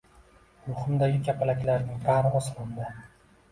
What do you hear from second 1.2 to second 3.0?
kapalaklarning bari osmonda